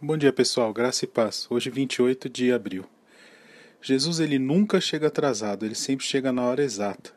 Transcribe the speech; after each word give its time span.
Bom 0.00 0.16
dia, 0.16 0.32
pessoal. 0.32 0.72
Graça 0.72 1.04
e 1.04 1.08
paz. 1.08 1.48
Hoje, 1.50 1.70
28 1.70 2.28
de 2.28 2.52
abril. 2.52 2.84
Jesus 3.82 4.20
ele 4.20 4.38
nunca 4.38 4.80
chega 4.80 5.08
atrasado, 5.08 5.66
ele 5.66 5.74
sempre 5.74 6.06
chega 6.06 6.30
na 6.30 6.44
hora 6.44 6.62
exata, 6.62 7.12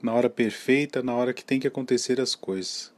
na 0.00 0.14
hora 0.14 0.30
perfeita, 0.30 1.02
na 1.02 1.12
hora 1.16 1.34
que 1.34 1.44
tem 1.44 1.58
que 1.58 1.66
acontecer 1.66 2.20
as 2.20 2.36
coisas. 2.36 2.92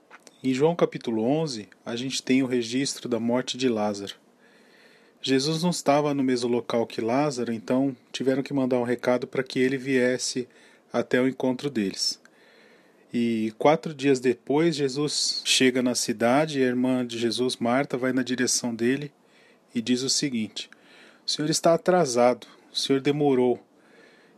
Em 0.44 0.52
João 0.52 0.76
capítulo 0.76 1.22
11, 1.22 1.70
a 1.86 1.96
gente 1.96 2.22
tem 2.22 2.42
o 2.42 2.46
registro 2.46 3.08
da 3.08 3.18
morte 3.18 3.56
de 3.56 3.66
Lázaro. 3.66 4.14
Jesus 5.22 5.62
não 5.62 5.70
estava 5.70 6.12
no 6.12 6.22
mesmo 6.22 6.50
local 6.50 6.86
que 6.86 7.00
Lázaro, 7.00 7.50
então 7.50 7.96
tiveram 8.12 8.42
que 8.42 8.52
mandar 8.52 8.76
um 8.78 8.84
recado 8.84 9.26
para 9.26 9.42
que 9.42 9.58
ele 9.58 9.78
viesse 9.78 10.46
até 10.92 11.18
o 11.18 11.26
encontro 11.26 11.70
deles. 11.70 12.20
E 13.12 13.54
quatro 13.56 13.94
dias 13.94 14.20
depois, 14.20 14.76
Jesus 14.76 15.40
chega 15.44 15.82
na 15.82 15.94
cidade 15.94 16.58
e 16.58 16.62
a 16.62 16.66
irmã 16.66 17.06
de 17.06 17.18
Jesus, 17.18 17.56
Marta, 17.56 17.96
vai 17.96 18.12
na 18.12 18.22
direção 18.22 18.74
dele 18.74 19.10
e 19.74 19.80
diz 19.80 20.02
o 20.02 20.10
seguinte: 20.10 20.68
O 21.26 21.30
senhor 21.30 21.48
está 21.48 21.72
atrasado, 21.72 22.46
o 22.72 22.76
senhor 22.76 23.00
demorou. 23.00 23.62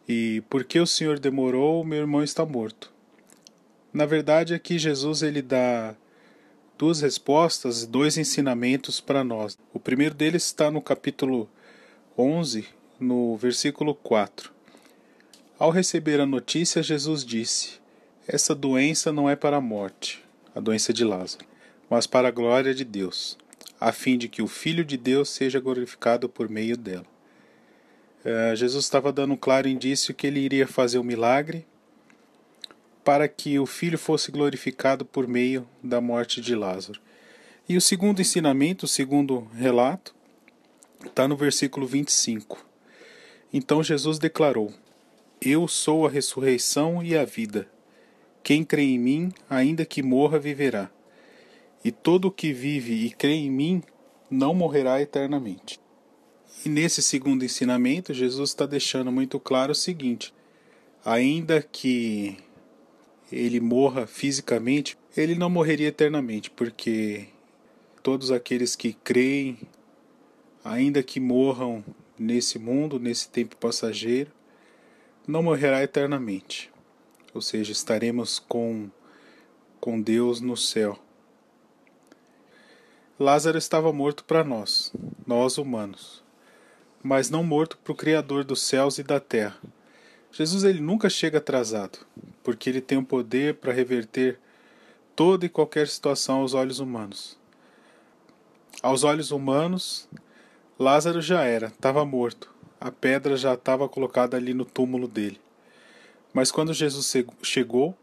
E 0.08 0.42
porque 0.48 0.78
o 0.78 0.86
senhor 0.86 1.18
demorou, 1.18 1.84
meu 1.84 1.98
irmão 1.98 2.22
está 2.22 2.44
morto. 2.46 2.92
Na 3.92 4.06
verdade, 4.06 4.54
aqui 4.54 4.78
Jesus 4.78 5.22
ele 5.22 5.42
dá 5.42 5.94
duas 6.78 7.00
respostas, 7.00 7.84
dois 7.84 8.16
ensinamentos 8.16 9.00
para 9.00 9.24
nós. 9.24 9.58
O 9.74 9.80
primeiro 9.80 10.14
deles 10.14 10.44
está 10.44 10.70
no 10.70 10.80
capítulo 10.80 11.48
11, 12.16 12.66
no 13.00 13.36
versículo 13.36 13.94
4. 13.96 14.52
Ao 15.58 15.70
receber 15.70 16.20
a 16.20 16.26
notícia, 16.26 16.82
Jesus 16.82 17.24
disse: 17.24 17.79
essa 18.32 18.54
doença 18.54 19.12
não 19.12 19.28
é 19.28 19.34
para 19.34 19.56
a 19.56 19.60
morte, 19.60 20.22
a 20.54 20.60
doença 20.60 20.92
de 20.92 21.04
Lázaro, 21.04 21.44
mas 21.90 22.06
para 22.06 22.28
a 22.28 22.30
glória 22.30 22.72
de 22.72 22.84
Deus, 22.84 23.36
a 23.80 23.90
fim 23.90 24.16
de 24.16 24.28
que 24.28 24.40
o 24.40 24.46
Filho 24.46 24.84
de 24.84 24.96
Deus 24.96 25.30
seja 25.30 25.58
glorificado 25.58 26.28
por 26.28 26.48
meio 26.48 26.76
dela. 26.76 27.06
Uh, 28.24 28.54
Jesus 28.54 28.84
estava 28.84 29.12
dando 29.12 29.34
um 29.34 29.36
claro 29.36 29.66
indício 29.66 30.14
que 30.14 30.28
ele 30.28 30.38
iria 30.38 30.68
fazer 30.68 30.98
o 30.98 31.00
um 31.00 31.04
milagre 31.04 31.66
para 33.02 33.26
que 33.26 33.58
o 33.58 33.66
Filho 33.66 33.98
fosse 33.98 34.30
glorificado 34.30 35.04
por 35.04 35.26
meio 35.26 35.66
da 35.82 36.00
morte 36.00 36.40
de 36.40 36.54
Lázaro. 36.54 37.00
E 37.68 37.76
o 37.76 37.80
segundo 37.80 38.20
ensinamento, 38.20 38.84
o 38.84 38.88
segundo 38.88 39.48
relato, 39.56 40.14
está 41.04 41.26
no 41.26 41.36
versículo 41.36 41.84
25. 41.84 42.64
Então 43.52 43.82
Jesus 43.82 44.20
declarou: 44.20 44.72
Eu 45.40 45.66
sou 45.66 46.06
a 46.06 46.10
ressurreição 46.10 47.02
e 47.02 47.16
a 47.16 47.24
vida. 47.24 47.66
Quem 48.42 48.64
crê 48.64 48.82
em 48.82 48.98
mim, 48.98 49.32
ainda 49.48 49.84
que 49.84 50.02
morra, 50.02 50.38
viverá. 50.38 50.90
E 51.84 51.90
todo 51.90 52.28
o 52.28 52.30
que 52.30 52.52
vive 52.52 53.06
e 53.06 53.10
crê 53.10 53.32
em 53.32 53.50
mim 53.50 53.82
não 54.30 54.54
morrerá 54.54 55.00
eternamente. 55.00 55.78
E 56.64 56.68
nesse 56.68 57.02
segundo 57.02 57.44
ensinamento, 57.44 58.12
Jesus 58.12 58.50
está 58.50 58.66
deixando 58.66 59.12
muito 59.12 59.38
claro 59.38 59.72
o 59.72 59.74
seguinte: 59.74 60.34
ainda 61.04 61.62
que 61.62 62.36
ele 63.30 63.60
morra 63.60 64.06
fisicamente, 64.06 64.96
ele 65.16 65.34
não 65.34 65.48
morreria 65.48 65.88
eternamente, 65.88 66.50
porque 66.50 67.28
todos 68.02 68.30
aqueles 68.30 68.74
que 68.74 68.92
creem, 68.92 69.58
ainda 70.64 71.02
que 71.02 71.20
morram 71.20 71.84
nesse 72.18 72.58
mundo, 72.58 72.98
nesse 72.98 73.28
tempo 73.28 73.56
passageiro, 73.56 74.30
não 75.26 75.42
morrerá 75.42 75.82
eternamente 75.82 76.70
ou 77.34 77.40
seja, 77.40 77.72
estaremos 77.72 78.38
com, 78.38 78.90
com 79.80 80.00
Deus 80.00 80.40
no 80.40 80.56
céu. 80.56 80.98
Lázaro 83.18 83.58
estava 83.58 83.92
morto 83.92 84.24
para 84.24 84.42
nós, 84.42 84.92
nós 85.26 85.58
humanos, 85.58 86.24
mas 87.02 87.28
não 87.28 87.44
morto 87.44 87.76
para 87.78 87.92
o 87.92 87.96
Criador 87.96 88.44
dos 88.44 88.62
céus 88.62 88.98
e 88.98 89.02
da 89.02 89.20
terra. 89.20 89.58
Jesus 90.32 90.64
ele 90.64 90.80
nunca 90.80 91.10
chega 91.10 91.38
atrasado, 91.38 91.98
porque 92.42 92.70
ele 92.70 92.80
tem 92.80 92.98
o 92.98 93.04
poder 93.04 93.56
para 93.56 93.72
reverter 93.72 94.38
toda 95.14 95.44
e 95.44 95.50
qualquer 95.50 95.86
situação 95.88 96.40
aos 96.40 96.54
olhos 96.54 96.78
humanos. 96.78 97.38
Aos 98.82 99.04
olhos 99.04 99.30
humanos, 99.30 100.08
Lázaro 100.78 101.20
já 101.20 101.42
era, 101.42 101.66
estava 101.66 102.04
morto. 102.06 102.50
A 102.80 102.90
pedra 102.90 103.36
já 103.36 103.52
estava 103.52 103.86
colocada 103.86 104.38
ali 104.38 104.54
no 104.54 104.64
túmulo 104.64 105.06
dele. 105.06 105.38
Mas 106.32 106.52
quando 106.52 106.72
Jesus 106.72 107.12
chegou, 107.42 107.96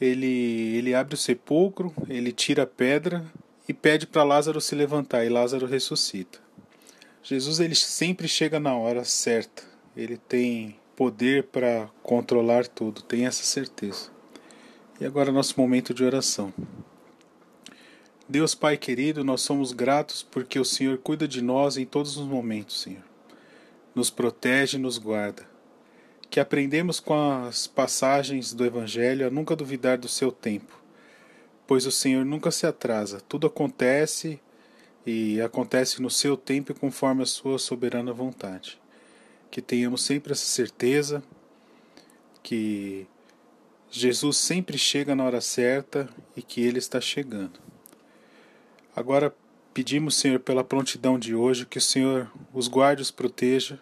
ele, 0.00 0.76
ele 0.76 0.94
abre 0.94 1.14
o 1.14 1.18
sepulcro, 1.18 1.92
ele 2.08 2.32
tira 2.32 2.62
a 2.64 2.66
pedra 2.66 3.24
e 3.68 3.72
pede 3.72 4.06
para 4.06 4.22
Lázaro 4.22 4.60
se 4.60 4.74
levantar, 4.74 5.24
e 5.24 5.28
Lázaro 5.28 5.66
ressuscita. 5.66 6.38
Jesus 7.22 7.58
ele 7.58 7.74
sempre 7.74 8.28
chega 8.28 8.60
na 8.60 8.76
hora 8.76 9.04
certa, 9.04 9.62
ele 9.96 10.16
tem 10.16 10.76
poder 10.94 11.44
para 11.44 11.88
controlar 12.02 12.66
tudo, 12.66 13.02
tem 13.02 13.26
essa 13.26 13.42
certeza. 13.42 14.10
E 15.00 15.04
agora 15.04 15.32
nosso 15.32 15.58
momento 15.58 15.92
de 15.92 16.04
oração. 16.04 16.52
Deus 18.28 18.54
Pai 18.54 18.76
querido, 18.76 19.24
nós 19.24 19.42
somos 19.42 19.72
gratos 19.72 20.22
porque 20.22 20.58
o 20.58 20.64
Senhor 20.64 20.98
cuida 20.98 21.26
de 21.26 21.42
nós 21.42 21.76
em 21.76 21.84
todos 21.84 22.16
os 22.16 22.26
momentos, 22.26 22.82
Senhor. 22.82 23.02
Nos 23.94 24.10
protege 24.10 24.76
e 24.76 24.80
nos 24.80 24.98
guarda 24.98 25.53
que 26.30 26.40
aprendemos 26.40 27.00
com 27.00 27.14
as 27.14 27.66
passagens 27.66 28.52
do 28.52 28.64
Evangelho 28.64 29.26
a 29.26 29.30
nunca 29.30 29.54
duvidar 29.54 29.98
do 29.98 30.08
seu 30.08 30.32
tempo, 30.32 30.80
pois 31.66 31.86
o 31.86 31.92
Senhor 31.92 32.24
nunca 32.24 32.50
se 32.50 32.66
atrasa, 32.66 33.20
tudo 33.20 33.46
acontece 33.46 34.40
e 35.06 35.40
acontece 35.40 36.00
no 36.00 36.10
seu 36.10 36.36
tempo 36.36 36.72
e 36.72 36.74
conforme 36.74 37.22
a 37.22 37.26
sua 37.26 37.58
soberana 37.58 38.12
vontade. 38.12 38.80
Que 39.50 39.60
tenhamos 39.60 40.02
sempre 40.02 40.32
essa 40.32 40.46
certeza 40.46 41.22
que 42.42 43.06
Jesus 43.90 44.36
sempre 44.36 44.76
chega 44.76 45.14
na 45.14 45.24
hora 45.24 45.40
certa 45.40 46.08
e 46.36 46.42
que 46.42 46.60
Ele 46.60 46.78
está 46.78 47.00
chegando. 47.00 47.60
Agora 48.96 49.34
pedimos, 49.72 50.16
Senhor, 50.16 50.40
pela 50.40 50.64
prontidão 50.64 51.18
de 51.18 51.34
hoje, 51.34 51.66
que 51.66 51.78
o 51.78 51.82
Senhor 51.82 52.30
os 52.52 52.68
guarde 52.68 53.00
e 53.00 53.04
os 53.04 53.10
proteja 53.10 53.80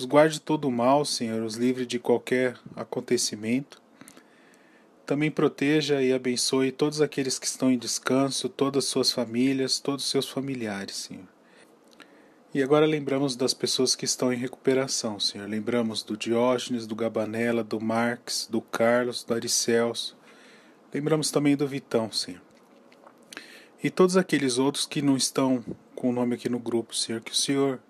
os 0.00 0.06
guarde 0.06 0.34
de 0.34 0.40
todo 0.40 0.66
o 0.66 0.72
mal, 0.72 1.04
Senhor, 1.04 1.42
os 1.42 1.56
livre 1.56 1.84
de 1.84 1.98
qualquer 1.98 2.56
acontecimento. 2.74 3.82
Também 5.04 5.30
proteja 5.30 6.02
e 6.02 6.12
abençoe 6.12 6.72
todos 6.72 7.02
aqueles 7.02 7.38
que 7.38 7.46
estão 7.46 7.70
em 7.70 7.76
descanso, 7.76 8.48
todas 8.48 8.84
as 8.84 8.90
suas 8.90 9.12
famílias, 9.12 9.78
todos 9.78 10.04
os 10.04 10.10
seus 10.10 10.28
familiares, 10.28 10.96
Senhor. 10.96 11.28
E 12.54 12.62
agora 12.62 12.86
lembramos 12.86 13.36
das 13.36 13.52
pessoas 13.52 13.94
que 13.94 14.06
estão 14.06 14.32
em 14.32 14.36
recuperação, 14.36 15.20
Senhor. 15.20 15.46
Lembramos 15.48 16.02
do 16.02 16.16
Diógenes, 16.16 16.86
do 16.86 16.96
Gabanella, 16.96 17.62
do 17.62 17.78
Marx, 17.78 18.48
do 18.50 18.60
Carlos, 18.62 19.22
do 19.22 19.34
Aricelso. 19.34 20.16
Lembramos 20.94 21.30
também 21.30 21.56
do 21.56 21.68
Vitão, 21.68 22.10
Senhor. 22.10 22.40
E 23.82 23.90
todos 23.90 24.16
aqueles 24.16 24.56
outros 24.56 24.86
que 24.86 25.02
não 25.02 25.16
estão 25.16 25.62
com 25.94 26.08
o 26.08 26.12
nome 26.12 26.34
aqui 26.34 26.48
no 26.48 26.58
grupo, 26.58 26.94
Senhor. 26.94 27.20
Que 27.20 27.32
o 27.32 27.36
Senhor 27.36 27.80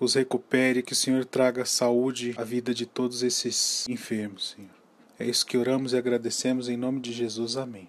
os 0.00 0.14
recupere, 0.14 0.82
que 0.82 0.94
o 0.94 0.96
Senhor 0.96 1.24
traga 1.26 1.64
saúde 1.64 2.34
à 2.36 2.42
vida 2.42 2.72
de 2.72 2.86
todos 2.86 3.22
esses 3.22 3.86
enfermos, 3.88 4.56
Senhor. 4.56 4.70
É 5.18 5.26
isso 5.26 5.44
que 5.44 5.58
oramos 5.58 5.92
e 5.92 5.98
agradecemos 5.98 6.68
em 6.70 6.76
nome 6.78 6.98
de 6.98 7.12
Jesus. 7.12 7.58
Amém. 7.58 7.86